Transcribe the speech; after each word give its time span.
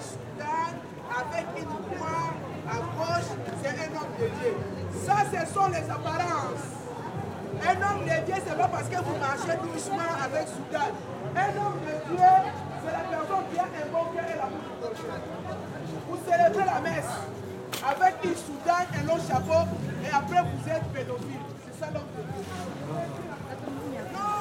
Soudan 0.00 0.72
avec 1.08 1.46
une 1.56 1.64
croix 1.64 2.34
à 2.68 2.76
gauche, 2.96 3.28
c'est 3.62 3.70
un 3.70 3.90
homme 3.96 4.12
de 4.20 4.26
Dieu. 4.38 4.54
Ça, 5.04 5.16
ce 5.30 5.40
sont 5.52 5.68
les 5.68 5.88
apparences. 5.90 6.66
Un 7.64 7.76
homme 7.82 8.04
de 8.04 8.16
Dieu, 8.26 8.34
ce 8.44 8.48
n'est 8.50 8.56
pas 8.56 8.68
parce 8.68 8.88
que 8.88 8.96
vous 8.96 9.16
marchez 9.18 9.56
doucement 9.62 10.12
avec 10.22 10.46
Soudan. 10.48 10.90
Un 11.34 11.56
homme 11.58 11.80
de 11.82 11.94
Dieu, 12.14 12.32
c'est 12.84 12.92
la 12.92 13.04
personne 13.10 13.44
qui 13.52 13.58
a 13.58 13.64
un 13.64 13.86
bon 13.92 14.04
cœur 14.14 14.28
et 14.28 14.36
la 14.38 14.46
bouche 14.46 15.02
Vous 16.08 16.18
célébrez 16.28 16.64
la 16.64 16.80
messe 16.80 17.12
avec 17.82 18.14
une 18.24 18.36
Soudan, 18.36 18.84
un 18.94 19.02
long 19.06 19.18
chapeau, 19.26 19.62
et 20.04 20.10
après 20.14 20.42
vous 20.42 20.68
êtes 20.70 20.84
pédophile. 20.92 21.42
C'est 21.64 21.76
ça 21.84 21.90
l'homme 21.92 22.12
de 22.16 22.22
Dieu. 22.22 22.44
Non, 24.12 24.38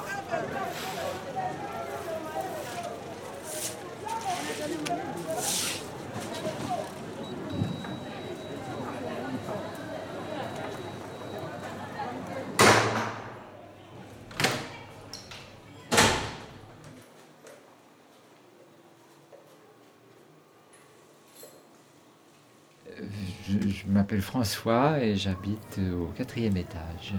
Je, 23.49 23.87
m'appelle 23.87 24.21
François 24.21 24.99
et 24.99 25.15
j'habite 25.15 25.79
au 25.79 26.07
quatrième 26.17 26.57
étage. 26.57 27.13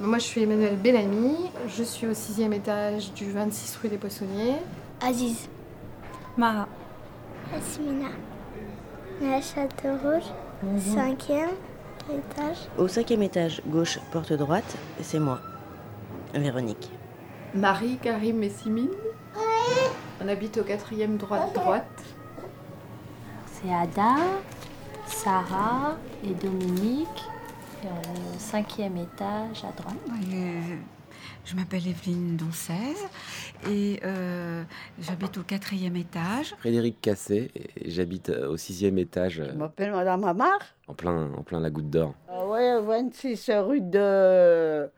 Moi, 0.00 0.18
je 0.18 0.24
suis 0.24 0.42
Emmanuel 0.42 0.76
Bellamy. 0.76 1.36
Je 1.68 1.82
suis 1.82 2.06
au 2.06 2.14
sixième 2.14 2.52
étage 2.54 3.12
du 3.12 3.30
26 3.30 3.76
rue 3.82 3.88
des 3.88 3.98
Poissonniers. 3.98 4.56
Aziz. 5.02 5.48
Mara. 6.38 6.68
Asmina. 7.54 8.08
La 9.20 9.40
Château 9.40 9.96
Rouge. 10.02 10.24
Cinquième 10.78 11.50
étage. 12.10 12.56
Au 12.78 12.88
cinquième 12.88 13.22
étage, 13.22 13.60
gauche, 13.66 13.98
porte 14.12 14.32
droite, 14.32 14.76
c'est 15.02 15.18
moi, 15.18 15.40
Véronique. 16.32 16.90
Marie, 17.54 17.98
Karim 18.02 18.42
et 18.42 18.50
Simine. 18.50 18.88
On 20.22 20.28
habite 20.28 20.58
au 20.58 20.64
quatrième 20.64 21.16
droite 21.16 21.52
droite. 21.54 22.02
C'est 23.46 23.72
Ada, 23.72 24.16
Sarah 25.24 25.96
et 26.22 26.34
Dominique. 26.34 27.08
Et 27.82 27.86
on 27.86 28.12
est 28.12 28.36
au 28.36 28.38
cinquième 28.38 28.98
étage 28.98 29.64
à 29.64 29.72
droite. 29.72 29.96
je 31.46 31.56
m'appelle 31.56 31.88
Evelyne 31.88 32.36
Doncaise 32.36 33.08
et 33.66 34.00
euh, 34.04 34.62
j'habite 35.00 35.38
au 35.38 35.42
quatrième 35.42 35.96
étage. 35.96 36.54
Frédéric 36.58 37.00
Cassé 37.00 37.50
j'habite 37.86 38.28
au 38.28 38.58
sixième 38.58 38.98
étage. 38.98 39.42
Je 39.50 39.56
m'appelle 39.56 39.92
Madame 39.92 40.24
Amar. 40.24 40.58
En 40.88 40.92
plein, 40.92 41.32
en 41.32 41.42
plein 41.42 41.58
la 41.58 41.70
goutte 41.70 41.88
d'or. 41.88 42.14
Ah 42.28 42.46
ouais, 42.46 42.82
26 42.82 43.50
rue 43.60 43.80
de... 43.80 44.90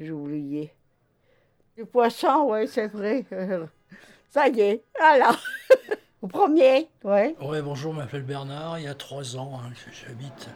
J'ai 0.00 0.12
oublié. 0.12 0.72
Du 1.76 1.84
poisson, 1.84 2.46
ouais, 2.48 2.66
c'est 2.66 2.86
vrai. 2.86 3.26
Ça 4.30 4.48
y 4.48 4.60
est, 4.60 4.84
voilà. 4.98 5.36
Au 6.20 6.26
premier, 6.26 6.88
ouais. 7.04 7.36
Ouais, 7.40 7.62
bonjour, 7.62 7.92
je 7.92 7.98
m'appelle 7.98 8.24
Bernard. 8.24 8.80
Il 8.80 8.86
y 8.86 8.88
a 8.88 8.94
trois 8.94 9.36
ans, 9.36 9.60
hein, 9.62 9.70
j'habite, 9.92 10.48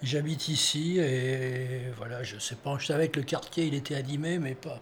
j'habite 0.00 0.46
ici 0.46 1.00
et 1.00 1.90
voilà, 1.96 2.22
je 2.22 2.38
sais 2.38 2.54
pas. 2.54 2.78
Je 2.78 2.86
savais 2.86 3.08
que 3.08 3.18
le 3.18 3.26
quartier 3.26 3.64
il 3.64 3.74
était 3.74 3.96
animé, 3.96 4.38
mais 4.38 4.54
pas, 4.54 4.78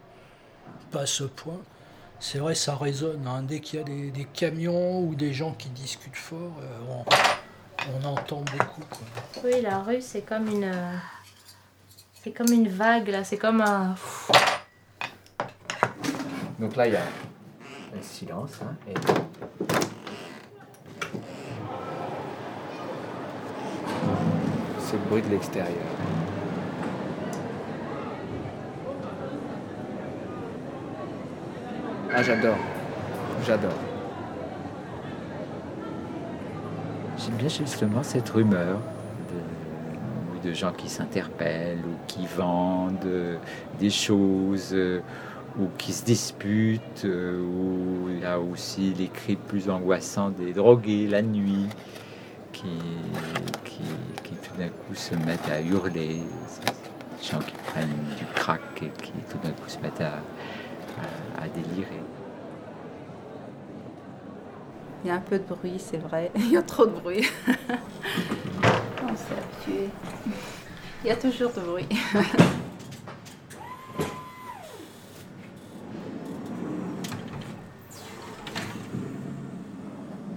pas 0.90 1.00
à 1.00 1.06
ce 1.06 1.24
point. 1.24 1.58
C'est 2.18 2.36
vrai, 2.36 2.54
ça 2.54 2.76
résonne. 2.76 3.26
Hein. 3.26 3.44
Dès 3.44 3.60
qu'il 3.60 3.78
y 3.78 3.82
a 3.82 4.10
des, 4.10 4.26
camions 4.34 5.00
ou 5.00 5.14
des 5.14 5.32
gens 5.32 5.52
qui 5.52 5.70
discutent 5.70 6.14
fort, 6.14 6.52
euh, 6.60 7.02
on, 7.94 8.04
entend 8.04 8.44
beaucoup. 8.58 8.82
Oui, 9.42 9.62
la 9.62 9.78
rue, 9.78 10.02
c'est 10.02 10.20
comme 10.20 10.48
une, 10.48 10.70
c'est 12.22 12.32
comme 12.32 12.52
une 12.52 12.68
vague 12.68 13.08
là. 13.08 13.24
C'est 13.24 13.38
comme 13.38 13.62
un. 13.62 13.94
Donc 16.58 16.76
là, 16.76 16.88
il 16.88 16.92
y 16.92 16.96
a 16.96 17.04
un 17.96 18.02
silence. 18.02 18.58
Hein, 18.62 18.76
et... 18.86 19.89
le 24.92 25.08
bruit 25.08 25.22
de 25.22 25.28
l'extérieur. 25.28 25.76
Ah, 32.12 32.22
j'adore. 32.22 32.56
J'adore. 33.46 33.70
J'aime 37.18 37.34
bien 37.34 37.48
justement 37.48 38.02
cette 38.02 38.28
rumeur 38.30 38.78
de, 40.44 40.52
gens 40.52 40.72
qui 40.72 40.88
s'interpellent 40.88 41.84
ou 41.84 41.94
qui 42.06 42.26
vendent 42.26 43.38
des 43.78 43.90
choses 43.90 44.74
ou 45.58 45.68
qui 45.78 45.92
se 45.92 46.04
disputent, 46.04 47.04
ou 47.04 48.08
il 48.10 48.20
y 48.20 48.24
a 48.24 48.40
aussi 48.40 48.94
les 48.98 49.08
cris 49.08 49.36
plus 49.36 49.68
angoissants 49.68 50.30
des 50.30 50.52
drogués 50.52 51.06
la 51.06 51.22
nuit 51.22 51.68
qui, 52.52 52.68
qui, 54.24 54.34
tout 54.34 54.56
d'un 54.56 54.68
coup 54.68 54.94
se 54.94 55.14
mettent 55.14 55.48
à 55.50 55.60
hurler, 55.60 56.20
des 57.18 57.26
gens 57.26 57.38
qui 57.38 57.54
prennent 57.66 57.88
du 58.18 58.24
crack 58.34 58.60
et 58.82 58.90
qui 59.02 59.12
tout 59.30 59.38
d'un 59.42 59.50
coup 59.50 59.68
se 59.68 59.78
mettent 59.78 60.00
à, 60.00 60.20
à, 61.42 61.48
délirer. 61.48 62.00
Il 65.04 65.08
y 65.08 65.10
a 65.10 65.14
un 65.14 65.20
peu 65.20 65.38
de 65.38 65.44
bruit, 65.44 65.78
c'est 65.78 65.98
vrai. 65.98 66.30
Il 66.36 66.52
y 66.52 66.56
a 66.56 66.62
trop 66.62 66.86
de 66.86 66.92
bruit. 66.92 67.26
On 69.02 69.16
s'est 69.16 69.34
habitué. 69.34 69.88
Il 71.04 71.08
y 71.08 71.10
a 71.10 71.16
toujours 71.16 71.50
de 71.52 71.60
bruit. 71.60 71.88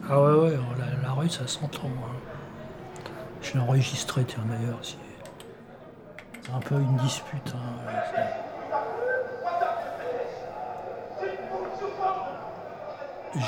Ah 0.10 0.22
ouais, 0.22 0.31
ouais, 0.31 0.58
la, 1.02 1.12
rue, 1.14 1.30
ça 1.30 1.48
s'entend. 1.48 1.88
Hein. 1.88 2.43
L'ai 3.53 3.59
enregistré, 3.59 4.24
tiens, 4.25 4.44
d'ailleurs. 4.46 4.80
C'est 4.81 6.52
un 6.53 6.59
peu 6.59 6.75
une 6.75 6.97
dispute. 6.97 7.53
Hein, 7.56 7.84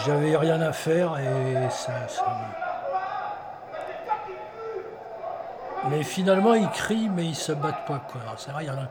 J'avais 0.05 0.35
rien 0.35 0.61
à 0.61 0.71
faire 0.73 1.17
et 1.19 1.69
ça, 1.69 1.93
Mais 5.89 6.03
finalement, 6.03 6.55
ils 6.55 6.69
crient, 6.69 7.09
mais 7.09 7.25
ils 7.25 7.35
se 7.35 7.51
battent 7.51 7.85
pas. 7.85 8.01
Quoi. 8.11 8.21
C'est 8.37 8.51
vrai, 8.51 8.63
il 8.63 8.67
y 8.67 8.71
en 8.71 8.77
a... 8.77 8.87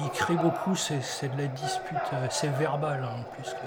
Ils 0.00 0.10
crient 0.10 0.36
beaucoup, 0.36 0.74
c'est 0.74 0.98
de 0.98 1.38
la 1.38 1.46
dispute, 1.48 1.98
euh, 2.14 2.26
c'est 2.30 2.48
verbal, 2.48 3.04
hein, 3.04 3.22
plus 3.34 3.50
que... 3.50 3.66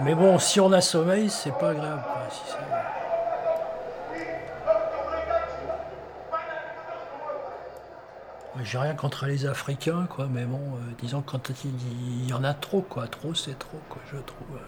Mais 0.00 0.14
bon, 0.14 0.38
si 0.38 0.60
on 0.60 0.72
a 0.72 0.80
sommeil, 0.80 1.30
c'est 1.30 1.56
pas 1.56 1.70
agréable. 1.70 2.02
J'ai 8.64 8.78
rien 8.78 8.94
contre 8.94 9.26
les 9.26 9.46
Africains, 9.46 10.06
quoi, 10.06 10.26
mais 10.26 10.44
bon, 10.44 10.56
euh, 10.56 10.92
disons 11.00 11.22
quand 11.22 11.50
il 11.64 12.28
y 12.28 12.32
en 12.32 12.42
a 12.44 12.54
trop, 12.54 12.82
quoi, 12.82 13.06
trop 13.06 13.34
c'est 13.34 13.58
trop, 13.58 13.80
quoi, 13.88 14.02
je 14.12 14.18
trouve. 14.18 14.58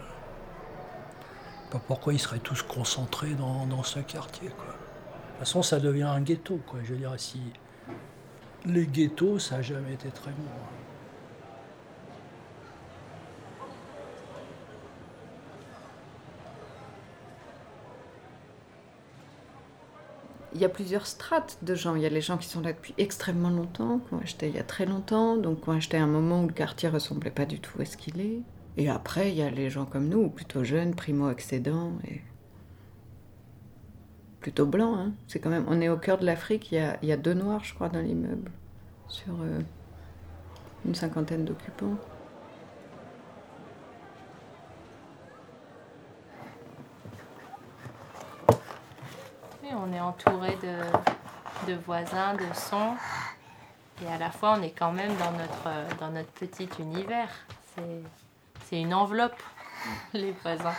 Pas 1.71 1.81
pourquoi 1.87 2.13
ils 2.13 2.19
seraient 2.19 2.39
tous 2.39 2.63
concentrés 2.63 3.35
dans, 3.35 3.67
dans, 3.67 3.83
ce 3.83 4.01
quartier, 4.01 4.49
quoi. 4.49 4.67
De 4.67 4.73
toute 4.73 5.39
façon, 5.41 5.63
ça 5.63 5.81
devient 5.81 6.03
un 6.03 6.21
ghetto, 6.21 6.61
quoi. 6.67 6.81
Je 6.85 6.93
veux 6.93 6.99
dire, 6.99 7.15
si 7.17 7.41
les 8.65 8.87
ghettos, 8.87 9.39
ça 9.39 9.57
n'a 9.57 9.63
jamais 9.63 9.95
été 9.95 10.09
très 10.11 10.31
bon. 10.31 10.43
Hein. 10.47 10.80
Il 20.61 20.65
y 20.65 20.67
a 20.67 20.69
plusieurs 20.69 21.07
strates 21.07 21.57
de 21.63 21.75
gens. 21.75 21.95
Il 21.95 22.03
y 22.03 22.07
a 22.07 22.11
les 22.11 22.21
gens 22.21 22.37
qui 22.37 22.47
sont 22.47 22.61
là 22.61 22.75
depuis 22.75 22.93
extrêmement 22.99 23.49
longtemps, 23.49 23.99
qui 24.01 24.13
ont 24.13 24.19
acheté 24.19 24.49
il 24.49 24.55
y 24.55 24.59
a 24.59 24.63
très 24.63 24.85
longtemps, 24.85 25.39
donc 25.39 25.63
qui 25.63 25.69
ont 25.71 25.73
acheté 25.73 25.97
un 25.97 26.07
moment 26.07 26.43
où 26.43 26.47
le 26.47 26.53
quartier 26.53 26.91
ressemblait 26.91 27.31
pas 27.31 27.47
du 27.47 27.61
tout 27.61 27.81
à 27.81 27.87
ce 27.87 27.97
qu'il 27.97 28.21
est. 28.21 28.43
Et 28.77 28.91
après, 28.91 29.31
il 29.31 29.39
y 29.39 29.43
a 29.43 29.49
les 29.49 29.71
gens 29.71 29.87
comme 29.87 30.09
nous, 30.09 30.29
plutôt 30.29 30.63
jeunes, 30.63 30.95
primo-accédants 30.95 31.95
et 32.07 32.21
plutôt 34.41 34.67
blancs. 34.67 34.99
Hein. 34.99 35.13
C'est 35.29 35.39
quand 35.39 35.49
même, 35.49 35.65
on 35.67 35.81
est 35.81 35.89
au 35.89 35.97
cœur 35.97 36.19
de 36.19 36.27
l'Afrique. 36.27 36.71
Il, 36.73 36.99
il, 37.03 37.09
y 37.09 37.13
a 37.13 37.17
deux 37.17 37.35
noirs, 37.35 37.65
je 37.65 37.73
crois, 37.73 37.89
dans 37.89 38.03
l'immeuble, 38.03 38.51
sur 39.09 39.33
euh, 39.41 39.61
une 40.85 40.95
cinquantaine 40.95 41.47
d'occupants. 41.47 41.97
on 49.91 49.95
est 49.95 50.01
entouré 50.01 50.57
de, 51.67 51.75
voisins, 51.87 52.35
de 52.35 52.55
sons, 52.55 52.95
et 54.03 54.07
à 54.07 54.19
la 54.19 54.31
fois 54.31 54.57
on 54.59 54.63
est 54.63 54.71
quand 54.71 54.93
même 54.93 55.15
dans 55.17 55.33
notre, 55.33 55.67
euh, 55.67 55.89
dans 55.99 56.11
notre 56.11 56.31
petit 56.33 56.69
univers. 56.79 57.29
C'est 58.69 58.81
une 58.81 58.95
enveloppe, 58.95 59.41
les 60.13 60.33
voisins. 60.43 60.75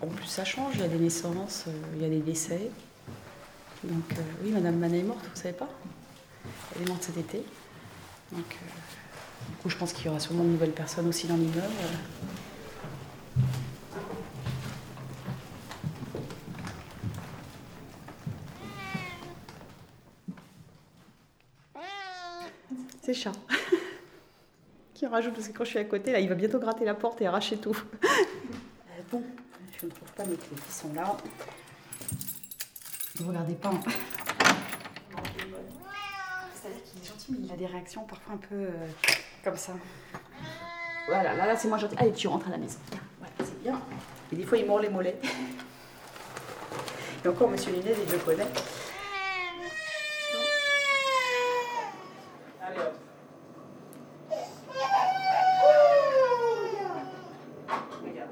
En 0.00 0.06
plus, 0.06 0.26
ça 0.26 0.44
change, 0.44 0.76
il 0.76 0.80
y 0.80 0.84
a 0.84 0.88
des 0.88 0.98
naissances, 0.98 1.64
euh, 1.66 1.72
il 1.96 2.02
y 2.02 2.04
a 2.04 2.08
des 2.08 2.20
décès. 2.20 2.70
Donc, 3.84 4.12
euh, 4.12 4.22
oui, 4.42 4.50
Madame 4.50 4.76
Manet 4.76 5.00
est 5.00 5.02
morte, 5.02 5.24
vous 5.24 5.40
savez 5.40 5.54
pas? 5.54 5.68
Est 6.80 6.88
morte 6.88 7.02
cet 7.02 7.16
été. 7.16 7.38
Donc 8.32 8.44
euh, 8.52 9.50
du 9.50 9.56
coup, 9.56 9.68
je 9.68 9.76
pense 9.76 9.92
qu'il 9.92 10.06
y 10.06 10.08
aura 10.08 10.20
sûrement 10.20 10.44
de 10.44 10.50
nouvelles 10.50 10.72
personnes 10.72 11.08
aussi 11.08 11.26
dans 11.26 11.36
l'immeuble. 11.36 11.62
C'est 23.02 23.14
chat. 23.14 23.32
qui 24.94 25.06
rajoute 25.06 25.34
parce 25.34 25.48
que 25.48 25.56
quand 25.56 25.64
je 25.64 25.70
suis 25.70 25.78
à 25.78 25.84
côté, 25.84 26.12
là, 26.12 26.20
il 26.20 26.28
va 26.28 26.34
bientôt 26.34 26.58
gratter 26.58 26.84
la 26.84 26.94
porte 26.94 27.20
et 27.22 27.26
arracher 27.26 27.56
tout. 27.56 27.76
Euh, 28.90 29.02
bon, 29.12 29.22
je 29.80 29.86
ne 29.86 29.90
trouve 29.92 30.10
pas 30.12 30.24
mes 30.24 30.34
clés 30.34 30.56
qui 30.66 30.72
sont 30.72 30.92
là. 30.92 31.16
Ne 33.20 33.26
regardez 33.26 33.54
pas. 33.54 33.68
hein. 33.70 33.80
Mais 37.30 37.38
il 37.44 37.52
a 37.52 37.56
des 37.56 37.66
réactions 37.66 38.04
parfois 38.04 38.34
un 38.34 38.38
peu 38.38 38.54
euh, 38.54 38.70
comme 39.44 39.56
ça. 39.56 39.72
Voilà, 41.06 41.34
là, 41.34 41.46
là 41.46 41.56
c'est 41.56 41.68
moi 41.68 41.78
gentil. 41.78 41.96
Allez, 41.98 42.12
tu 42.12 42.28
rentres 42.28 42.48
à 42.48 42.50
la 42.50 42.58
maison. 42.58 42.78
Voilà, 43.18 43.32
c'est 43.38 43.62
bien. 43.62 43.80
Et 44.32 44.36
des 44.36 44.44
fois, 44.44 44.58
il 44.58 44.66
mord 44.66 44.80
les 44.80 44.88
mollets. 44.88 45.18
Et 47.24 47.28
encore, 47.28 47.48
Monsieur 47.48 47.72
Linez, 47.72 47.94
il 48.06 48.12
le 48.12 48.18
connaît. 48.18 48.46
Allez, 52.62 52.78
hop. 52.78 52.94
Regarde. 58.02 58.30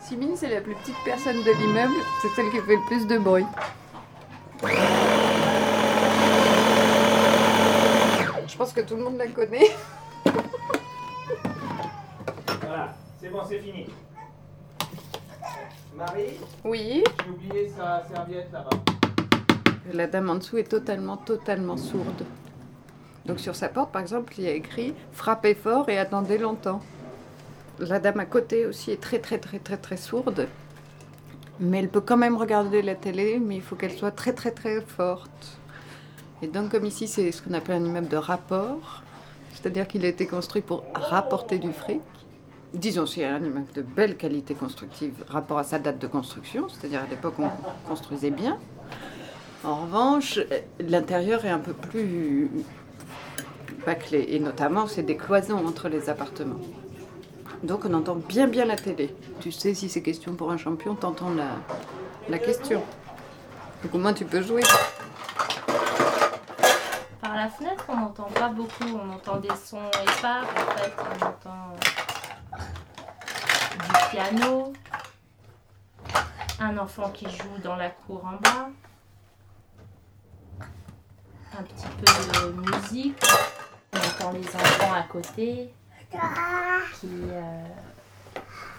Simine, 0.00 0.36
c'est 0.36 0.48
la 0.48 0.60
plus 0.60 0.74
petite 0.76 0.96
personne 1.04 1.42
de 1.42 1.50
l'immeuble, 1.52 1.94
c'est 2.22 2.28
celle 2.28 2.50
qui 2.50 2.60
fait 2.60 2.76
le 2.76 2.86
plus 2.86 3.06
de 3.06 3.18
bruit. 3.18 3.46
Je 4.62 4.68
pense 8.60 8.74
que 8.74 8.82
tout 8.82 8.94
le 8.94 9.04
monde 9.04 9.16
la 9.16 9.26
connaît. 9.28 9.70
Voilà, 12.60 12.94
c'est 13.18 13.30
bon, 13.30 13.40
c'est 13.48 13.58
fini. 13.58 13.86
Marie 15.96 16.36
Oui. 16.62 17.02
J'ai 17.24 17.30
oublié 17.30 17.68
sa 17.70 18.04
serviette 18.04 18.52
là-bas. 18.52 18.68
La 19.94 20.06
dame 20.06 20.28
en 20.28 20.34
dessous 20.34 20.58
est 20.58 20.70
totalement, 20.70 21.16
totalement 21.16 21.78
sourde. 21.78 22.26
Donc 23.24 23.40
sur 23.40 23.56
sa 23.56 23.70
porte, 23.70 23.92
par 23.92 24.02
exemple, 24.02 24.34
il 24.36 24.44
y 24.44 24.48
a 24.48 24.52
écrit 24.52 24.92
Frappez 25.12 25.54
fort 25.54 25.88
et 25.88 25.96
attendez 25.96 26.36
longtemps. 26.36 26.82
La 27.78 27.98
dame 27.98 28.20
à 28.20 28.26
côté 28.26 28.66
aussi 28.66 28.90
est 28.90 29.00
très, 29.00 29.20
très, 29.20 29.38
très, 29.38 29.58
très, 29.58 29.78
très 29.78 29.96
sourde. 29.96 30.48
Mais 31.60 31.78
elle 31.78 31.88
peut 31.88 32.02
quand 32.02 32.18
même 32.18 32.36
regarder 32.36 32.82
la 32.82 32.94
télé, 32.94 33.38
mais 33.38 33.56
il 33.56 33.62
faut 33.62 33.74
qu'elle 33.74 33.96
soit 33.96 34.10
très, 34.10 34.34
très, 34.34 34.50
très 34.50 34.82
forte. 34.82 35.59
Et 36.42 36.46
donc, 36.46 36.70
comme 36.70 36.86
ici, 36.86 37.06
c'est 37.06 37.30
ce 37.32 37.42
qu'on 37.42 37.52
appelle 37.52 37.82
un 37.82 37.84
immeuble 37.84 38.08
de 38.08 38.16
rapport, 38.16 39.02
c'est-à-dire 39.52 39.86
qu'il 39.86 40.04
a 40.04 40.08
été 40.08 40.26
construit 40.26 40.62
pour 40.62 40.84
rapporter 40.94 41.58
du 41.58 41.72
fric. 41.72 42.00
Disons, 42.72 43.04
c'est 43.04 43.24
un 43.24 43.38
immeuble 43.38 43.72
de 43.74 43.82
belle 43.82 44.16
qualité 44.16 44.54
constructive 44.54 45.12
rapport 45.28 45.58
à 45.58 45.64
sa 45.64 45.78
date 45.78 45.98
de 45.98 46.06
construction, 46.06 46.68
c'est-à-dire 46.68 47.02
à, 47.02 47.06
l'époque 47.10 47.38
où 47.38 47.44
on 47.44 47.88
construisait 47.88 48.30
bien. 48.30 48.58
En 49.64 49.82
revanche, 49.82 50.38
l'intérieur 50.78 51.44
est 51.44 51.50
un 51.50 51.58
peu 51.58 51.74
plus 51.74 52.50
bâclé, 53.84 54.26
et 54.30 54.40
notamment, 54.40 54.86
c'est 54.86 55.02
des 55.02 55.16
cloisons 55.16 55.66
entre 55.66 55.88
les 55.88 56.08
appartements. 56.08 56.60
Donc 57.62 57.84
on 57.84 57.92
entend 57.92 58.14
bien 58.14 58.46
bien 58.46 58.64
la 58.64 58.76
télé. 58.76 59.14
Tu 59.40 59.52
sais, 59.52 59.74
si 59.74 59.90
c'est 59.90 60.00
question 60.00 60.34
pour 60.34 60.50
un 60.50 60.56
champion, 60.56 60.94
t'entends 60.94 61.34
la, 61.34 61.56
la 62.30 62.38
question. 62.38 62.82
Donc 63.82 63.94
au 63.94 63.98
moins 63.98 64.14
tu 64.14 64.24
peux 64.24 64.40
jouer. 64.40 64.62
Fenêtre, 67.48 67.84
on 67.88 67.96
n'entend 67.96 68.24
pas 68.24 68.48
beaucoup. 68.48 68.84
On 68.84 69.12
entend 69.12 69.36
des 69.36 69.48
sons 69.48 69.90
épars. 70.02 70.44
En 70.44 70.76
fait, 70.76 70.92
on 70.98 71.26
entend 71.26 71.74
euh, 72.52 72.58
du 73.78 73.92
piano, 74.10 74.72
un 76.58 76.78
enfant 76.78 77.10
qui 77.10 77.24
joue 77.30 77.58
dans 77.62 77.76
la 77.76 77.90
cour 77.90 78.24
en 78.24 78.32
bas, 78.36 78.68
un 81.58 81.62
petit 81.62 81.86
peu 81.98 82.04
de 82.40 82.52
musique. 82.52 83.22
On 83.92 83.98
entend 83.98 84.32
les 84.32 84.46
enfants 84.46 84.92
à 84.92 85.02
côté 85.02 85.72
qui 86.10 87.08
euh, 87.30 87.64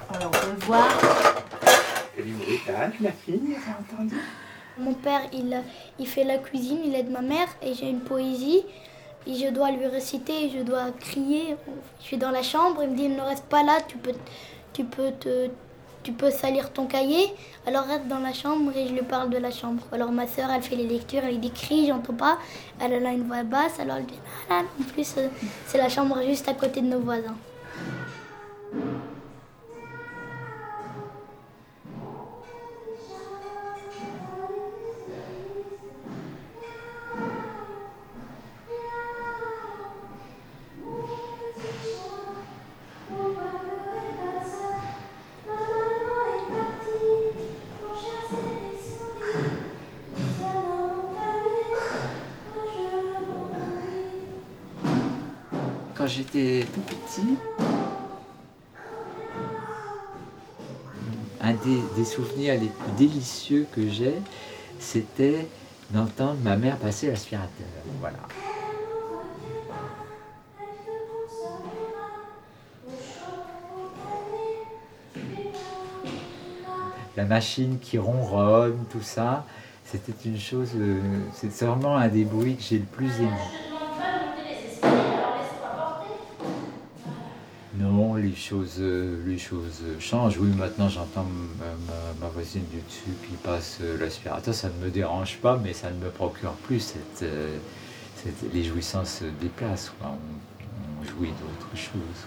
font 0.08 0.20
leur 0.20 0.32
brutage, 2.18 3.00
ma 3.00 3.12
fille, 3.12 3.58
entendu 3.80 4.18
Mon 4.78 4.94
père, 4.94 5.22
il, 5.34 6.08
fait 6.08 6.24
la 6.24 6.38
cuisine, 6.38 6.80
il 6.86 6.96
aide 6.96 7.12
ma 7.12 7.22
mère 7.22 7.48
et 7.62 7.74
j'ai 7.74 7.90
une 7.90 8.02
poésie. 8.02 8.64
Et 9.28 9.36
je 9.36 9.50
dois 9.50 9.70
lui 9.72 9.86
réciter, 9.86 10.50
je 10.50 10.64
dois 10.64 10.92
crier. 11.00 11.56
Je 12.00 12.06
suis 12.06 12.18
dans 12.18 12.32
la 12.32 12.42
chambre, 12.42 12.82
il 12.84 12.90
me 12.90 12.96
dit 12.96 13.08
ne 13.08 13.22
reste 13.22 13.46
pas 13.46 13.64
là, 13.64 13.80
tu 13.88 13.98
peux, 13.98 14.14
tu 14.74 14.84
peux, 14.84 15.12
te, 15.12 15.50
tu 16.02 16.12
peux 16.14 16.32
salir 16.32 16.72
ton 16.72 16.88
cahier. 16.88 17.34
Alors 17.68 17.86
reste 17.86 18.08
dans 18.08 18.20
la 18.20 18.34
chambre 18.34 18.72
et 18.76 18.88
je 18.88 18.94
lui 18.94 19.04
parle 19.04 19.30
de 19.30 19.38
la 19.38 19.52
chambre. 19.52 19.84
Alors 19.92 20.12
ma 20.12 20.26
soeur, 20.26 20.50
elle 20.50 20.64
fait 20.64 20.76
les 20.76 20.88
lectures, 20.88 21.24
elle 21.24 21.40
dit 21.40 21.52
crie, 21.52 21.88
j'entends 21.88 22.14
pas. 22.14 22.40
Elle 22.80 23.06
a 23.06 23.12
une 23.12 23.28
voix 23.28 23.44
basse, 23.44 23.80
alors 23.80 23.98
elle 23.98 24.06
dit 24.06 24.20
là. 24.50 24.64
En 24.80 24.84
plus, 24.84 25.16
euh, 25.18 25.28
c'est 25.68 25.78
la 25.78 25.90
chambre 25.90 26.20
juste 26.26 26.48
à 26.48 26.54
côté 26.54 26.82
de 26.82 26.88
nos 26.88 27.00
voisins. 27.00 27.36
J'étais 56.12 56.66
tout 56.74 56.82
petit, 56.82 57.38
un 61.40 61.54
des, 61.54 62.06
souvenirs 62.06 62.60
les 62.60 62.68
plus 62.68 62.92
délicieux 62.98 63.66
que 63.72 63.88
j'ai, 63.88 64.16
c'était 64.80 65.48
d'entendre 65.92 66.38
ma 66.44 66.58
mère 66.58 66.78
passer 66.78 67.08
l'aspirateur. 67.08 67.68
La 77.16 77.26
machine 77.26 77.78
qui 77.80 77.98
ronronne, 77.98 78.84
tout 78.90 79.02
ça, 79.02 79.46
c'était 79.86 80.14
une 80.26 80.40
chose, 80.40 80.72
euh, 80.76 81.00
c'est 81.34 81.66
vraiment 81.66 81.98
un 81.98 82.08
des 82.08 82.24
bruits 82.24 82.56
que 82.56 82.64
j'ai 82.64 82.80
le 82.80 82.86
plus 82.86 83.12
aimé. 83.20 83.30
Non, 87.82 88.16
les 88.32 88.38
choses, 88.38 88.76
euh, 88.80 89.22
les 89.28 89.38
choses 89.38 89.82
changent. 90.00 90.38
Oui, 90.40 90.50
maintenant 90.58 90.88
j'entends 90.90 91.28
ma, 91.60 91.66
ma- 92.22 92.28
voisine 92.30 92.64
du 92.72 92.78
dessus 92.82 93.14
qui 93.28 93.36
passe 93.44 93.80
euh, 93.82 93.98
l'aspirateur. 94.00 94.54
Ça 94.54 94.70
ne 94.70 94.86
me 94.86 94.90
dérange 94.90 95.38
pas, 95.38 95.60
mais 95.64 95.74
ça 95.74 95.92
ne 95.92 95.98
me 96.06 96.10
procure 96.10 96.54
plus 96.68 96.80
cette, 96.80 97.24
euh, 97.24 97.58
cette- 98.16 98.54
les 98.54 98.64
jouissances 98.64 99.22
déplacent. 99.42 99.92
quoi. 100.00 100.12
On, 100.12 101.04
jouit 101.04 101.30
d'autres 101.42 101.76
choses. 101.76 102.22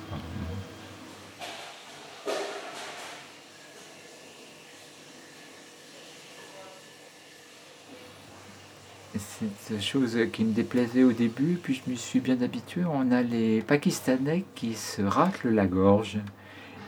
Cette 9.16 9.80
chose 9.80 10.18
qui 10.32 10.44
me 10.44 10.52
déplaisait 10.52 11.04
au 11.04 11.12
début, 11.12 11.56
puis 11.62 11.74
je 11.74 11.88
m'y 11.88 11.96
suis 11.96 12.18
bien 12.18 12.40
habitué. 12.42 12.82
On 12.84 13.12
a 13.12 13.22
les 13.22 13.60
Pakistanais 13.62 14.44
qui 14.56 14.74
se 14.74 15.02
raclent 15.02 15.50
la 15.50 15.66
gorge 15.66 16.18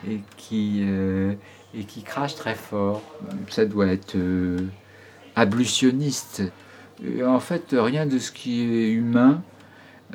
et 0.08 0.20
qui, 0.36 0.80
euh, 0.82 1.34
crachent 2.04 2.34
très 2.34 2.56
fort. 2.56 3.02
Ça 3.48 3.64
doit 3.64 3.86
être 3.86 4.16
euh, 4.16 4.58
ablutionniste. 5.36 6.42
Et 7.04 7.22
en 7.22 7.38
fait, 7.38 7.76
rien 7.78 8.06
de 8.06 8.18
ce 8.18 8.32
qui 8.32 8.62
est 8.62 8.90
humain 8.90 9.42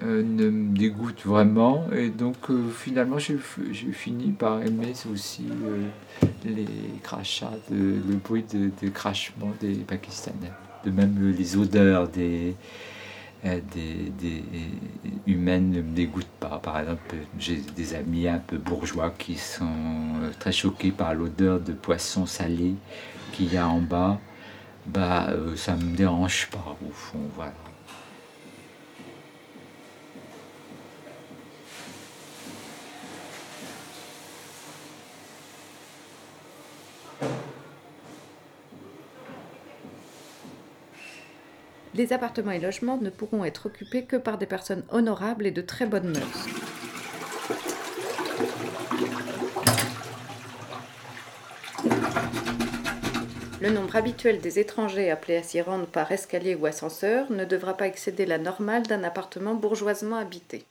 euh, 0.04 0.22
ne 0.22 0.50
me 0.50 0.78
dégoûte 0.78 1.26
vraiment. 1.26 1.86
Et 1.94 2.10
donc, 2.10 2.50
euh, 2.50 2.70
finalement, 2.70 3.20
j'ai 3.20 3.38
fini 3.94 4.32
par 4.32 4.62
aimer 4.62 4.92
aussi 5.10 5.46
les 6.44 6.66
crachats, 7.04 7.52
le 7.70 8.16
bruit 8.16 8.44
de 8.52 8.90
crachement 8.90 9.54
des 9.62 9.76
Pakistanais. 9.76 10.52
De 10.86 10.92
même 10.92 11.16
euh, 11.22 11.32
les 11.32 11.58
odeurs 11.58 12.08
des, 12.08 12.56
euh, 13.46 13.60
des 14.20 14.44
humaines 15.26 15.72
ne 15.72 15.82
me 15.82 15.96
dégoûtent 15.96 16.26
pas. 16.40 16.60
Par 16.60 16.80
exemple, 16.80 17.16
j'ai 17.40 17.58
des 17.76 17.96
amis 17.96 18.28
un 18.28 18.40
peu 18.40 18.58
bourgeois 18.58 19.12
qui 19.18 19.36
sont 19.36 19.66
euh, 19.66 20.32
très 20.40 20.52
choqués 20.52 20.92
par 20.92 21.14
l'odeur 21.16 21.60
de 21.60 21.74
poisson 21.74 22.26
salé 22.26 22.76
qu'il 23.32 23.54
y 23.54 23.58
a 23.58 23.68
en 23.68 23.82
bas. 23.82 24.20
Bah, 24.86 25.30
euh, 25.30 25.56
ça 25.56 25.76
me 25.76 25.96
dérange 25.96 26.50
pas 26.52 26.78
au 26.88 26.92
fond, 26.92 27.20
voilà. 27.36 27.54
Les 42.02 42.14
appartements 42.14 42.50
et 42.50 42.58
logements 42.58 42.98
ne 42.98 43.12
pourront 43.12 43.46
être 43.46 43.68
occupés 43.68 44.06
que 44.06 44.16
par 44.16 44.40
des 44.40 44.48
personnes 44.48 44.82
honorables 44.90 45.46
et 45.46 45.52
de 45.52 45.62
très 45.62 45.86
bonnes 45.86 46.12
mœurs. 46.12 46.48
Le 53.62 53.70
nombre 53.70 53.96
habituel 53.96 54.42
des 54.42 54.58
étrangers 54.58 55.12
appelés 55.12 55.36
à 55.36 55.44
s'y 55.44 55.62
rendre 55.62 55.86
par 55.86 56.12
escalier 56.12 56.56
ou 56.56 56.66
ascenseur 56.66 57.32
ne 57.32 57.46
devra 57.46 57.78
pas 57.78 57.86
excéder 57.86 58.26
la 58.26 58.40
normale 58.40 58.82
d'un 58.88 59.04
appartement 59.04 59.54
bourgeoisement 59.54 60.18
habité. 60.18 60.66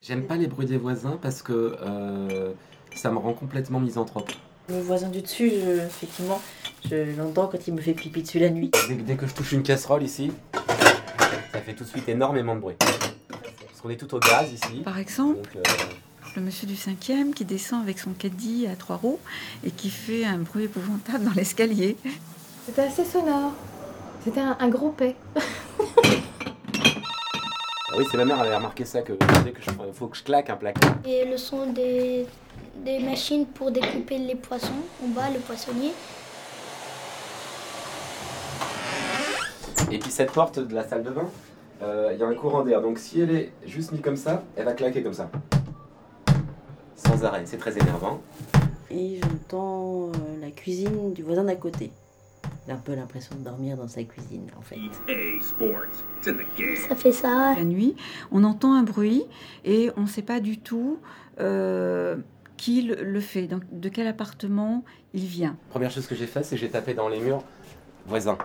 J'aime 0.00 0.26
pas 0.26 0.36
les 0.36 0.46
bruits 0.46 0.64
des 0.64 0.78
voisins 0.78 1.18
parce 1.20 1.42
que 1.42 1.76
euh, 1.82 2.54
ça 2.94 3.10
me 3.10 3.18
rend 3.18 3.34
complètement 3.34 3.80
misanthrope. 3.80 4.32
Le 4.68 4.80
voisin 4.80 5.08
du 5.08 5.20
dessus, 5.22 5.50
je- 5.50 5.80
effectivement, 5.86 6.40
je 6.88 7.16
l'entends 7.18 7.48
quand 7.48 7.66
il 7.66 7.74
me 7.74 7.80
fait 7.80 7.94
pipi 7.94 8.22
dessus 8.22 8.38
la 8.38 8.50
nuit. 8.50 8.70
Dès, 8.88 8.94
dès 8.94 9.14
que 9.16 9.26
je 9.26 9.34
touche 9.34 9.52
une 9.52 9.62
casserole 9.62 10.02
ici, 10.02 10.30
ça 11.52 11.60
fait 11.60 11.74
tout 11.74 11.84
de 11.84 11.88
suite 11.88 12.08
énormément 12.08 12.54
de 12.54 12.60
bruit. 12.60 12.76
Parce 12.78 13.80
qu'on 13.82 13.90
est 13.90 13.96
tout 13.96 14.14
au 14.14 14.18
gaz 14.20 14.50
ici. 14.52 14.80
Par 14.84 14.98
exemple, 14.98 15.36
Donc, 15.36 15.56
euh, 15.56 15.62
le 16.36 16.42
monsieur 16.42 16.66
du 16.66 16.76
cinquième 16.76 17.34
qui 17.34 17.44
descend 17.44 17.82
avec 17.82 17.98
son 17.98 18.12
caddie 18.12 18.66
à 18.66 18.76
trois 18.76 18.96
roues 18.96 19.18
et 19.64 19.70
qui 19.70 19.90
fait 19.90 20.24
un 20.24 20.38
bruit 20.38 20.64
épouvantable 20.64 21.24
dans 21.24 21.32
l'escalier. 21.32 21.96
C'était 22.66 22.82
assez 22.82 23.04
sonore. 23.04 23.52
C'était 24.24 24.40
un, 24.40 24.56
un 24.60 24.68
gros 24.68 24.90
paix. 24.90 25.16
ah 27.92 27.96
oui, 27.98 28.06
c'est 28.10 28.16
ma 28.16 28.24
mère 28.24 28.38
elle 28.40 28.46
avait 28.46 28.56
remarqué 28.56 28.86
ça 28.86 29.02
que 29.02 29.12
dès 29.44 29.50
que 29.50 29.60
je 29.60 29.70
faut 29.92 30.06
que 30.06 30.16
je 30.16 30.22
claque 30.22 30.48
un 30.48 30.56
placard. 30.56 30.94
Et 31.04 31.26
le 31.26 31.36
son 31.36 31.66
des, 31.66 32.26
des 32.76 32.98
machines 33.00 33.44
pour 33.44 33.70
découper 33.70 34.16
les 34.16 34.34
poissons, 34.34 34.72
en 35.04 35.08
bas, 35.08 35.28
le 35.28 35.38
poissonnier. 35.40 35.92
Et 39.90 39.98
puis 39.98 40.10
cette 40.10 40.32
porte 40.32 40.58
de 40.58 40.74
la 40.74 40.88
salle 40.88 41.02
de 41.02 41.10
bain, 41.10 41.28
euh, 41.82 42.12
il 42.14 42.18
y 42.18 42.22
a 42.22 42.26
un 42.26 42.34
courant 42.34 42.62
d'air. 42.62 42.80
Donc 42.80 42.98
si 42.98 43.20
elle 43.20 43.30
est 43.30 43.52
juste 43.66 43.92
mise 43.92 44.00
comme 44.00 44.16
ça, 44.16 44.42
elle 44.56 44.64
va 44.64 44.72
claquer 44.72 45.02
comme 45.02 45.12
ça. 45.12 45.28
Sans 46.96 47.22
arrêt. 47.26 47.42
C'est 47.44 47.58
très 47.58 47.76
énervant. 47.76 48.22
Et 48.90 49.20
j'entends 49.22 50.08
euh, 50.08 50.40
la 50.40 50.50
cuisine 50.50 51.12
du 51.12 51.22
voisin 51.22 51.44
d'à 51.44 51.56
côté. 51.56 51.90
Un 52.68 52.76
peu 52.76 52.94
l'impression 52.94 53.34
de 53.34 53.40
dormir 53.40 53.76
dans 53.76 53.88
sa 53.88 54.04
cuisine, 54.04 54.46
en 54.56 54.62
fait. 54.62 54.76
Ça 56.88 56.94
fait 56.94 57.12
ça. 57.12 57.54
La 57.56 57.64
nuit, 57.64 57.96
on 58.30 58.44
entend 58.44 58.72
un 58.74 58.84
bruit 58.84 59.24
et 59.64 59.90
on 59.96 60.02
ne 60.02 60.06
sait 60.06 60.22
pas 60.22 60.38
du 60.40 60.58
tout 60.58 60.98
euh, 61.40 62.16
qui 62.56 62.82
le, 62.82 63.02
le 63.02 63.20
fait, 63.20 63.48
donc 63.48 63.62
de 63.72 63.88
quel 63.88 64.06
appartement 64.06 64.84
il 65.12 65.24
vient. 65.24 65.56
Première 65.70 65.90
chose 65.90 66.06
que 66.06 66.14
j'ai 66.14 66.28
fait, 66.28 66.44
c'est 66.44 66.54
que 66.54 66.60
j'ai 66.60 66.70
tapé 66.70 66.94
dans 66.94 67.08
les 67.08 67.18
murs 67.20 67.42
voisins. 68.06 68.38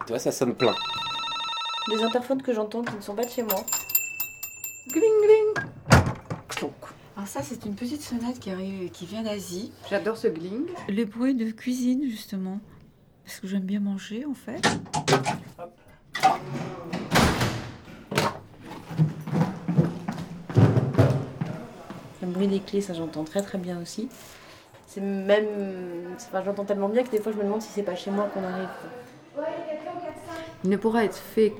Tu 0.00 0.08
vois, 0.08 0.18
ça 0.18 0.32
sonne 0.32 0.54
plein. 0.54 0.74
Des 1.90 2.02
interphones 2.02 2.42
que 2.42 2.52
j'entends 2.52 2.82
qui 2.82 2.96
ne 2.96 3.00
sont 3.00 3.14
pas 3.14 3.24
de 3.24 3.30
chez 3.30 3.42
moi. 3.42 3.64
Gling 4.92 5.02
gling. 5.22 5.64
Alors 7.16 7.28
ça, 7.28 7.42
c'est 7.42 7.64
une 7.64 7.76
petite 7.76 8.02
sonnette 8.02 8.40
qui 8.40 8.50
arrive, 8.50 8.90
qui 8.90 9.06
vient 9.06 9.22
d'Asie. 9.22 9.70
J'adore 9.88 10.16
ce 10.16 10.26
gling. 10.26 10.66
Les 10.88 11.04
bruits 11.04 11.34
de 11.36 11.50
cuisine, 11.52 12.02
justement. 12.10 12.58
Parce 13.24 13.40
que 13.40 13.46
j'aime 13.46 13.62
bien 13.62 13.80
manger, 13.80 14.24
en 14.26 14.34
fait. 14.34 14.60
Le 22.22 22.28
bruit 22.28 22.48
des 22.48 22.60
clés, 22.60 22.80
ça 22.80 22.94
j'entends 22.94 23.24
très 23.24 23.42
très 23.42 23.58
bien 23.58 23.80
aussi. 23.80 24.08
C'est 24.86 25.00
même. 25.00 25.46
Enfin, 26.16 26.42
j'entends 26.44 26.64
tellement 26.64 26.88
bien 26.88 27.02
que 27.02 27.10
des 27.10 27.20
fois 27.20 27.32
je 27.32 27.38
me 27.38 27.42
demande 27.42 27.62
si 27.62 27.70
c'est 27.72 27.82
pas 27.82 27.96
chez 27.96 28.10
moi 28.10 28.28
qu'on 28.32 28.44
arrive. 28.44 28.68
Il 30.62 30.70
ne 30.70 30.76
pourra 30.76 31.04
être 31.04 31.16
fait, 31.16 31.52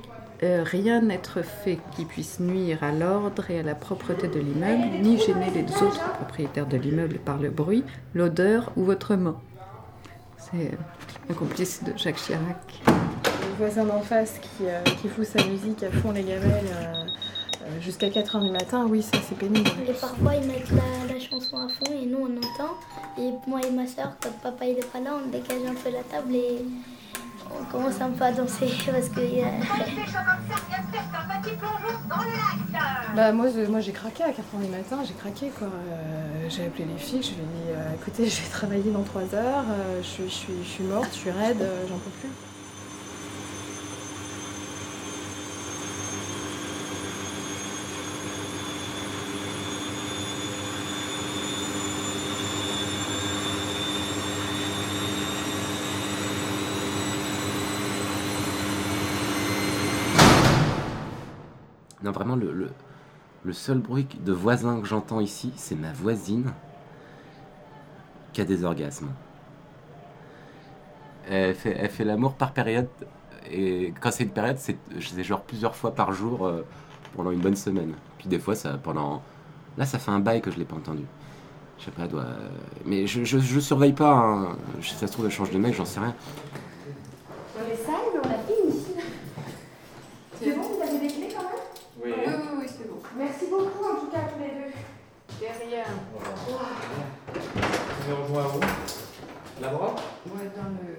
euh, 0.43 0.63
rien 0.65 1.01
n'être 1.03 1.43
fait 1.43 1.79
qui 1.97 2.05
puisse 2.05 2.41
nuire 2.41 2.83
à 2.83 2.93
l'ordre 2.93 3.51
et 3.51 3.59
à 3.59 3.63
la 3.63 3.75
propreté 3.75 4.29
de 4.29 4.39
l'immeuble, 4.39 5.03
ni 5.03 5.19
gêner 5.19 5.51
les 5.51 5.65
autres 5.83 6.13
propriétaires 6.13 6.67
de 6.67 6.77
l'immeuble 6.77 7.19
par 7.19 7.39
le 7.39 7.51
bruit, 7.51 7.85
l'odeur 8.15 8.73
ou 8.77 8.89
autrement. 8.89 9.41
C'est 10.39 10.71
un 11.31 11.35
complice 11.35 11.83
de 11.83 11.93
Jacques 11.97 12.17
Chirac. 12.17 12.83
Le 12.87 13.57
voisin 13.59 13.85
d'en 13.85 14.01
face 14.01 14.35
qui, 14.41 14.67
euh, 14.67 14.83
qui 15.01 15.09
fout 15.09 15.25
sa 15.25 15.45
musique 15.45 15.83
à 15.83 15.91
fond 15.91 16.13
les 16.13 16.23
gamelles 16.23 16.67
euh, 16.73 17.05
euh, 17.63 17.81
jusqu'à 17.81 18.09
4h 18.09 18.45
du 18.45 18.51
matin, 18.51 18.87
oui, 18.89 19.03
ça 19.03 19.19
c'est 19.27 19.39
pénible. 19.39 19.71
Et 19.89 19.93
parfois 19.93 20.35
ils 20.35 20.47
mettent 20.47 20.71
la, 20.71 21.15
la 21.15 21.21
chanson 21.21 21.57
à 21.59 21.69
fond 21.69 21.93
et 21.93 22.07
nous 22.07 22.19
on 22.19 22.37
entend. 22.37 22.75
Et 23.19 23.31
moi 23.49 23.61
et 23.67 23.71
ma 23.71 23.87
soeur, 23.87 24.13
quand 24.21 24.33
papa 24.43 24.67
il 24.67 24.79
est 24.79 24.93
pas 24.93 25.01
là, 25.01 25.13
on 25.25 25.31
dégage 25.31 25.65
un 25.69 25.75
peu 25.75 25.91
la 25.91 26.03
table 26.03 26.35
et 26.35 26.65
on 27.51 27.65
commence 27.73 28.01
un 28.01 28.11
peu 28.11 28.25
à 28.25 28.33
danser 28.33 28.67
parce 28.87 29.09
que. 29.09 29.21
Bah 33.15 33.33
moi, 33.33 33.47
moi 33.69 33.81
j'ai 33.81 33.93
craqué 33.93 34.25
à 34.25 34.31
4h 34.33 34.61
du 34.65 34.69
matin, 34.69 34.99
j'ai 35.07 35.15
craqué 35.15 35.51
quoi. 35.57 35.69
Euh, 35.69 36.49
j'ai 36.49 36.65
appelé 36.67 36.85
les 36.85 36.99
filles, 36.99 37.23
je 37.23 37.31
lui 37.31 37.43
ai 37.43 37.45
dit 37.45 37.71
euh, 37.71 37.95
écoutez 37.95 38.27
je 38.29 38.43
vais 38.43 38.49
travailler 38.49 38.91
dans 38.91 39.03
3 39.05 39.23
heures, 39.35 39.65
euh, 39.71 40.03
je, 40.03 40.07
suis- 40.07 40.25
je, 40.25 40.35
suis, 40.35 40.53
je 40.65 40.69
suis 40.69 40.85
morte, 40.85 41.09
je 41.13 41.19
suis 41.19 41.31
raide, 41.31 41.59
j'en 41.89 41.99
peux 41.99 42.11
plus. 42.21 42.31
Non, 62.03 62.11
vraiment, 62.13 62.37
le, 62.37 62.53
le, 62.53 62.71
le 63.45 63.53
seul 63.53 63.79
bruit 63.79 64.07
de 64.21 64.33
voisin 64.33 64.81
que 64.81 64.87
j'entends 64.87 65.21
ici, 65.21 65.53
c'est 65.57 65.75
ma 65.75 65.93
voisine 65.93 66.53
qui 68.33 68.41
a 68.41 68.45
des 68.45 68.65
orgasmes. 68.65 69.09
Elle 71.29 71.55
fait, 71.55 71.77
elle 71.79 71.91
fait 71.91 72.05
l'amour 72.05 72.35
par 72.35 72.53
période. 72.53 72.89
Et 73.51 73.93
quand 74.01 74.11
c'est 74.11 74.25
une 74.25 74.31
période, 74.31 74.59
c'est 74.59 74.77
genre 75.23 75.43
plusieurs 75.43 75.77
fois 75.77 75.95
par 75.95 76.13
jour 76.13 76.47
euh, 76.47 76.65
pendant 77.17 77.31
une 77.31 77.41
bonne 77.41 77.57
semaine. 77.57 77.93
Puis 78.19 78.29
des 78.29 78.39
fois, 78.39 78.55
ça 78.55 78.79
pendant. 78.83 79.23
Là, 79.77 79.85
ça 79.87 79.99
fait 79.99 80.11
un 80.11 80.21
bail 80.21 80.41
que 80.41 80.51
je 80.51 80.59
l'ai 80.59 80.65
pas 80.65 80.77
entendu. 80.77 81.05
Je 81.79 81.85
sais 81.87 81.91
pas, 81.91 82.07
doit. 82.07 82.25
Mais 82.87 83.07
je, 83.07 83.25
je, 83.25 83.39
je 83.39 83.61
surveille 83.61 83.93
pas. 83.93 84.13
hein. 84.13 84.57
Ça 84.83 85.07
se 85.07 85.13
trouve, 85.13 85.27
elle 85.27 85.31
change 85.33 85.51
de 85.51 85.59
mec, 85.59 85.75
j'en 85.75 85.85
sais 85.85 86.01
rien. 86.01 86.15
On 87.57 87.61
est 87.71 87.77
sale, 87.77 87.95
mais 88.15 88.21
on 88.25 88.31
a 88.31 88.39
fini 88.39 88.75
ici. 88.77 88.95
C'est 90.41 90.53
bon, 90.55 90.63
vous 90.63 90.81
avez 90.83 90.99
des 91.01 91.07
clés 91.15 91.29
quand 91.35 91.43
même 91.43 92.03
Oui, 92.03 92.13
oui, 92.17 92.33
oui, 92.61 92.67
c'est 92.69 92.89
bon. 92.89 92.97
Merci 93.19 93.47
beaucoup 93.51 93.85
en 93.85 94.01
tout 94.01 94.07
cas 94.11 94.21
tous 94.33 94.41
les 94.41 94.51
deux. 94.51 94.73
Derrière. 95.41 95.87
Tu 98.05 98.11
me 98.11 98.15
rejoins 98.15 98.47
où 98.57 98.61
Là-bas 99.63 99.95
Ouais, 100.27 100.51
dans 100.57 100.69
le. 100.71 100.97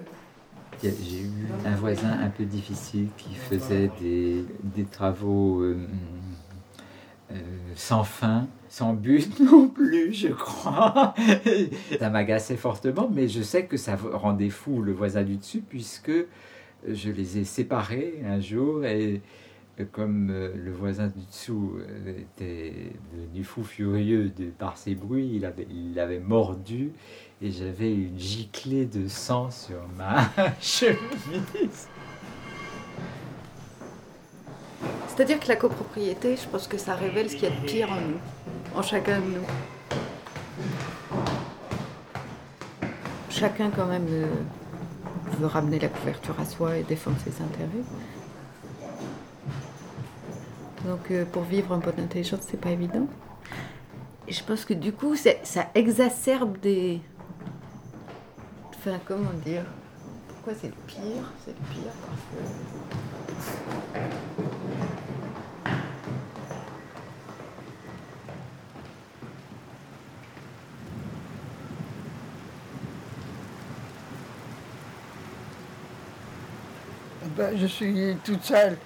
Il 0.82 0.88
y 0.88 0.92
a- 0.92 0.96
J'ai 1.02 1.20
eu 1.22 1.46
un 1.64 1.74
un 2.04 2.28
peu 2.28 2.44
difficile 2.44 3.08
qui 3.16 3.34
faisait 3.34 3.90
des, 4.00 4.44
des 4.62 4.84
travaux 4.84 5.62
euh, 5.62 5.76
euh, 7.32 7.34
sans 7.74 8.04
fin, 8.04 8.46
sans 8.68 8.92
but 8.94 9.40
non 9.40 9.68
plus, 9.68 10.12
je 10.12 10.28
crois. 10.28 11.14
Ça 11.98 12.10
m'agaçait 12.10 12.56
fortement, 12.56 13.08
mais 13.12 13.28
je 13.28 13.42
sais 13.42 13.66
que 13.66 13.76
ça 13.76 13.96
rendait 13.96 14.50
fou 14.50 14.82
le 14.82 14.92
voisin 14.92 15.22
du 15.22 15.36
dessus, 15.36 15.62
puisque 15.66 16.12
je 16.86 17.10
les 17.10 17.38
ai 17.38 17.44
séparés 17.44 18.22
un 18.24 18.40
jour 18.40 18.84
et 18.84 19.22
euh, 19.80 19.84
comme 19.90 20.28
le 20.28 20.72
voisin 20.72 21.08
du 21.08 21.24
dessous 21.26 21.74
était 22.18 22.92
devenu 23.14 23.44
fou 23.44 23.62
furieux 23.62 24.30
de, 24.36 24.46
par 24.46 24.76
ses 24.76 24.94
bruits, 24.94 25.32
il 25.34 25.44
avait, 25.44 25.66
il 25.70 25.94
l'avait 25.94 26.20
mordu 26.20 26.92
et 27.42 27.50
j'avais 27.50 27.92
une 27.92 28.18
giclée 28.18 28.86
de 28.86 29.08
sang 29.08 29.50
sur 29.50 29.80
ma 29.96 30.30
chemise. 30.60 31.88
C'est-à-dire 35.08 35.40
que 35.40 35.48
la 35.48 35.56
copropriété, 35.56 36.36
je 36.36 36.46
pense 36.48 36.66
que 36.68 36.78
ça 36.78 36.94
révèle 36.94 37.30
ce 37.30 37.36
qu'il 37.36 37.44
y 37.44 37.52
a 37.52 37.54
de 37.54 37.66
pire 37.66 37.90
en 37.90 38.00
nous, 38.00 38.18
en 38.74 38.82
chacun 38.82 39.18
de 39.18 39.24
nous. 39.24 39.46
Chacun 43.30 43.70
quand 43.70 43.86
même 43.86 44.06
euh, 44.08 44.26
veut 45.38 45.46
ramener 45.46 45.78
la 45.78 45.88
couverture 45.88 46.38
à 46.40 46.44
soi 46.44 46.78
et 46.78 46.82
défendre 46.82 47.16
ses 47.18 47.42
intérêts. 47.42 47.84
Donc 50.86 51.10
euh, 51.10 51.24
pour 51.24 51.42
vivre 51.42 51.72
en 51.72 51.78
bonne 51.78 51.98
intelligence, 51.98 52.40
c'est 52.48 52.60
pas 52.60 52.70
évident. 52.70 53.06
Et 54.28 54.32
je 54.32 54.42
pense 54.42 54.64
que 54.64 54.74
du 54.74 54.92
coup, 54.92 55.16
ça 55.16 55.66
exacerbe 55.74 56.58
des. 56.60 57.00
Comment 59.04 59.32
dire 59.44 59.64
Pourquoi 60.28 60.52
c'est 60.60 60.68
le 60.68 60.74
pire? 60.86 61.00
C'est 61.44 61.50
le 61.50 61.56
pire 61.74 61.92
parce 62.06 62.20
que. 62.30 62.36
Ben, 77.36 77.58
je 77.58 77.66
suis 77.66 78.16
toute 78.24 78.44
seule. 78.44 78.78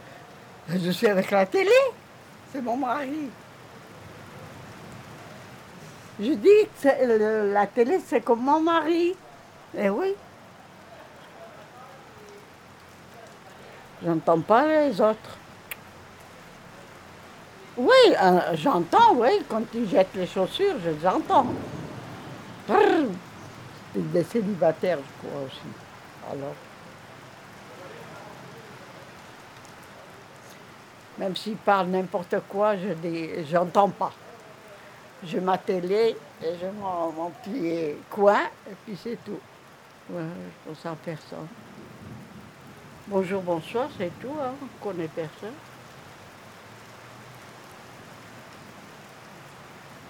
Je 0.71 0.91
suis 0.91 1.09
avec 1.09 1.31
la 1.31 1.45
télé. 1.45 1.69
C'est 2.51 2.63
mon 2.63 2.79
mari. 2.79 3.29
Je 6.19 6.33
dis 6.33 6.49
que 6.83 7.53
la 7.53 7.67
télé, 7.67 8.01
c'est 8.07 8.23
comme 8.23 8.41
mon 8.41 8.61
mari. 8.61 9.15
Eh 9.77 9.89
oui. 9.89 10.15
J'entends 14.05 14.41
pas 14.41 14.67
les 14.67 15.01
autres. 15.01 15.37
Oui, 17.77 18.15
euh, 18.21 18.41
j'entends, 18.55 19.15
oui. 19.15 19.43
Quand 19.49 19.63
ils 19.75 19.89
jettent 19.89 20.15
les 20.15 20.27
chaussures, 20.27 20.75
je 20.85 20.91
les 20.91 21.07
entends. 21.07 21.47
Brrr. 22.67 23.09
Des 23.95 24.25
célibataires, 24.25 24.99
je 24.99 25.29
crois 25.29 25.41
aussi. 25.43 25.61
Alors. 26.31 26.55
Même 31.19 31.37
s'ils 31.37 31.57
parlent 31.57 31.89
n'importe 31.89 32.37
quoi, 32.49 32.77
je 32.77 32.89
dis, 32.95 33.29
j'entends 33.51 33.91
pas. 33.91 34.13
Je 35.25 35.39
ma 35.39 35.59
télé 35.59 36.17
et 36.43 36.57
je 36.61 36.67
mon, 36.67 37.13
mon 37.13 37.31
petit 37.31 37.95
coin 38.09 38.41
et 38.67 38.75
puis 38.87 38.99
c'est 39.03 39.19
tout. 39.25 39.39
Ouais, 40.13 40.23
je 40.67 40.73
pense 40.73 40.99
personne. 41.05 41.47
Bonjour, 43.07 43.43
bonsoir, 43.43 43.89
c'est 43.97 44.11
tout, 44.21 44.35
hein. 44.41 44.55
on 44.61 44.85
connaît 44.85 45.07
personne. 45.07 45.55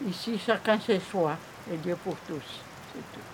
Ici, 0.09 0.39
chacun 0.39 0.81
chez 0.81 0.99
soi, 1.01 1.37
et 1.71 1.77
Dieu 1.77 1.97
pour 1.97 2.17
tous, 2.27 2.63
c'est 2.95 3.13
tout. 3.13 3.27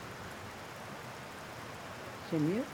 C'est 2.30 2.38
mieux? 2.38 2.64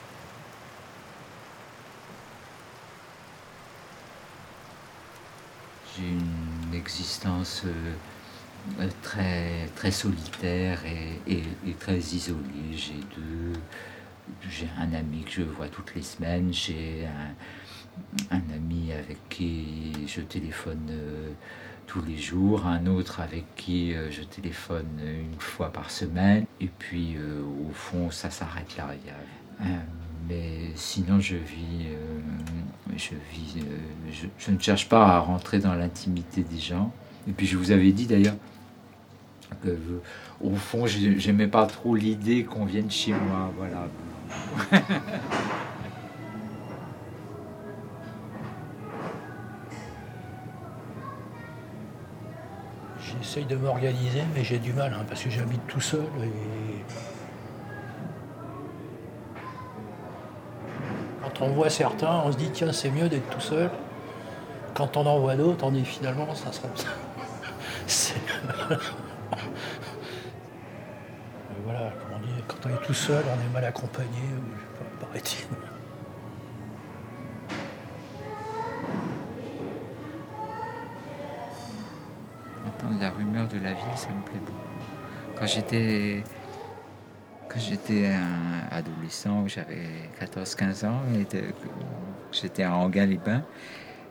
J'ai 5.94 6.08
une 6.08 6.74
existence 6.74 7.62
euh, 7.66 7.92
très, 9.02 9.68
très 9.76 9.90
solitaire 9.90 10.80
et, 10.86 11.72
très 11.80 11.98
isolée. 11.98 12.72
J'ai 12.72 13.00
deux. 13.16 13.52
J'ai 14.48 14.68
un 14.78 14.92
ami 14.94 15.24
que 15.24 15.30
je 15.30 15.42
vois 15.42 15.68
toutes 15.68 15.94
les 15.94 16.02
semaines. 16.02 16.52
J'ai 16.52 17.06
un, 18.30 18.54
ami 18.54 18.92
avec 18.92 19.18
qui 19.28 19.92
je 20.06 20.20
téléphone 20.20 20.86
euh, 20.90 21.32
tous 21.86 22.02
les 22.02 22.16
jours. 22.16 22.66
Un 22.66 22.86
autre 22.86 23.20
avec 23.20 23.44
qui 23.56 23.94
euh, 23.94 24.10
je 24.10 24.22
téléphone 24.22 24.86
une 25.04 25.40
fois 25.40 25.72
par 25.72 25.90
semaine. 25.90 26.46
Et 26.60 26.68
puis, 26.78 27.16
euh, 27.16 27.42
au 27.68 27.72
fond, 27.72 28.10
ça 28.10 28.30
s'arrête 28.30 28.76
là. 28.76 28.88
Euh, 29.60 29.64
mais 30.28 30.70
sinon, 30.76 31.20
je 31.20 31.36
vis, 31.36 31.86
euh, 31.88 32.20
je 32.96 33.14
vis, 33.32 33.56
euh, 33.58 34.26
je 34.38 34.50
ne 34.50 34.58
cherche 34.58 34.88
pas 34.88 35.06
à 35.06 35.18
rentrer 35.18 35.58
dans 35.58 35.74
l'intimité 35.74 36.42
des 36.42 36.58
gens. 36.58 36.92
Et 37.28 37.32
puis, 37.32 37.46
je 37.46 37.56
vous 37.56 37.70
avais 37.70 37.92
dit 37.92 38.06
d'ailleurs 38.06 38.34
que, 39.62 39.68
euh, 39.68 40.00
au 40.40 40.54
fond, 40.56 40.86
j'ai- 40.86 41.18
j'aimais 41.18 41.46
pas 41.48 41.66
trop 41.66 41.94
l'idée 41.94 42.44
qu'on 42.44 42.64
vienne 42.64 42.90
chez 42.90 43.12
moi. 43.12 43.52
Voilà. 43.56 43.86
J'essaye 53.00 53.44
de 53.44 53.56
m'organiser, 53.56 54.22
mais 54.34 54.44
j'ai 54.44 54.58
du 54.58 54.72
mal, 54.72 54.92
hein, 54.94 55.04
parce 55.08 55.22
que 55.22 55.30
j'habite 55.30 55.66
tout 55.66 55.80
seul. 55.80 56.04
Quand 61.22 61.44
on 61.44 61.48
voit 61.50 61.70
certains, 61.70 62.22
on 62.24 62.32
se 62.32 62.36
dit 62.36 62.50
tiens, 62.52 62.72
c'est 62.72 62.90
mieux 62.90 63.08
d'être 63.08 63.28
tout 63.30 63.40
seul. 63.40 63.70
Quand 64.74 64.96
on 64.96 65.06
en 65.06 65.18
voit 65.18 65.36
d'autres, 65.36 65.64
on 65.64 65.70
dit 65.70 65.84
finalement, 65.84 66.34
ça 66.34 66.52
serait. 66.52 66.68
Mais 71.50 71.60
voilà, 71.64 71.92
comment 72.02 72.18
dire, 72.20 72.44
quand 72.48 72.66
on 72.66 72.70
est 72.70 72.86
tout 72.86 72.94
seul, 72.94 73.24
on 73.26 73.40
est 73.40 73.52
mal 73.52 73.64
accompagné, 73.64 74.20
paraît-il. 75.00 75.46
Entendre 82.66 83.00
la 83.00 83.10
rumeur 83.10 83.48
de 83.48 83.58
la 83.58 83.72
ville, 83.72 83.96
ça 83.96 84.08
me 84.08 84.22
plaît 84.22 84.40
beaucoup. 84.44 84.58
Quand 85.38 85.46
j'étais 85.46 86.22
quand 87.48 87.60
j'étais 87.60 88.10
adolescent, 88.70 89.46
j'avais 89.46 90.08
14-15 90.22 90.86
ans, 90.86 91.02
j'étais 92.32 92.62
à 92.62 92.74
Anguin-les-Bains, 92.76 93.42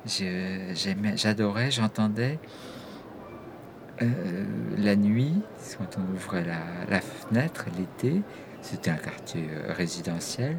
j'adorais, 0.06 1.72
j'entendais 1.72 2.38
euh, 4.02 4.46
la 4.78 4.96
nuit, 4.96 5.34
quand 5.78 5.98
on 5.98 6.16
ouvrait 6.16 6.46
la, 6.90 7.02
fenêtre 7.02 7.66
l'été, 7.78 8.22
c'était 8.62 8.92
un 8.92 8.96
quartier 8.96 9.48
euh, 9.52 9.74
résidentiel, 9.74 10.58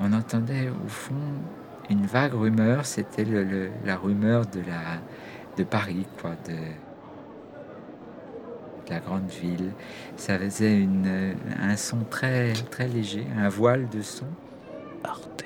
on 0.00 0.12
entendait 0.12 0.68
au 0.68 0.88
fond 0.88 1.14
une 1.90 2.06
vague 2.06 2.34
rumeur, 2.34 2.86
c'était 2.86 3.26
la 3.84 3.96
rumeur 3.96 4.46
de, 4.46 4.60
la, 4.60 5.00
de 5.56 5.64
Paris, 5.64 6.06
quoi, 6.20 6.30
de, 6.46 6.56
la 8.90 9.00
grande 9.00 9.28
ville. 9.28 9.72
Ça 10.16 10.38
faisait 10.38 10.86
un 11.60 11.76
son 11.76 11.98
très, 12.10 12.52
très 12.70 12.88
léger, 12.88 13.26
un 13.38 13.48
voile 13.48 13.88
de 13.88 14.02
son. 14.02 14.26
Arte 15.02 15.44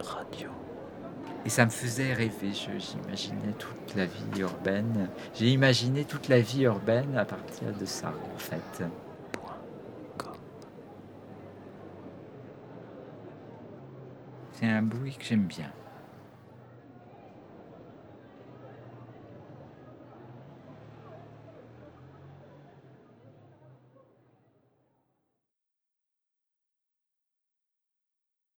Radio. 0.00 0.57
Et 1.48 1.50
ça 1.50 1.64
me 1.64 1.70
faisait 1.70 2.12
rêver, 2.12 2.52
j'imaginais 2.52 3.54
toute 3.58 3.94
la 3.96 4.04
vie 4.04 4.40
urbaine. 4.40 5.08
J'ai 5.34 5.48
imaginé 5.48 6.04
toute 6.04 6.28
la 6.28 6.42
vie 6.42 6.64
urbaine 6.64 7.16
à 7.16 7.24
partir 7.24 7.72
de 7.72 7.86
ça, 7.86 8.12
en 8.34 8.38
fait. 8.38 8.84
C'est 14.52 14.66
un 14.66 14.82
bruit 14.82 15.16
que 15.16 15.24
j'aime 15.24 15.46
bien. 15.46 15.72